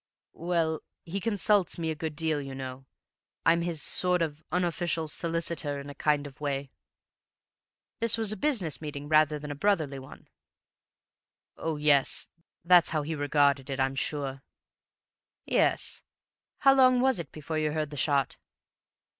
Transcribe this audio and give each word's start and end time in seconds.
"Well, 0.33 0.81
he 1.05 1.19
consults 1.19 1.77
me 1.77 1.91
a 1.91 1.95
good 1.95 2.15
deal, 2.15 2.41
you 2.41 2.55
know. 2.55 2.87
I'm 3.45 3.61
his 3.61 3.83
sort 3.83 4.23
of 4.23 4.43
unofficial 4.51 5.07
solicitor 5.07 5.79
in 5.79 5.91
a 5.91 5.93
kind 5.93 6.25
of 6.25 6.41
way." 6.41 6.71
"This 7.99 8.17
was 8.17 8.31
a 8.31 8.35
business 8.35 8.81
meeting 8.81 9.07
rather 9.07 9.37
than 9.37 9.51
a 9.51 9.55
brotherly 9.55 9.99
one?" 9.99 10.27
"Oh, 11.55 11.77
yes. 11.77 12.27
That's 12.65 12.89
how 12.89 13.03
he 13.03 13.13
regarded 13.13 13.69
it, 13.69 13.79
I'm 13.79 13.93
sure." 13.93 14.41
"Yes. 15.45 16.01
How 16.57 16.73
long 16.73 16.99
was 16.99 17.19
it 17.19 17.31
before 17.31 17.59
you 17.59 17.71
heard 17.71 17.91
the 17.91 17.95
shot?" 17.95 18.37